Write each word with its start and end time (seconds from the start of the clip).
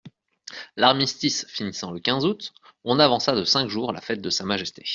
L'armistice 0.77 1.45
finissant 1.47 1.91
le 1.91 1.99
quinze 1.99 2.25
août, 2.25 2.53
on 2.83 2.97
avança 2.97 3.35
de 3.35 3.43
cinq 3.43 3.69
jours 3.69 3.93
la 3.93 4.01
fête 4.01 4.19
de 4.19 4.31
Sa 4.31 4.43
Majesté. 4.45 4.83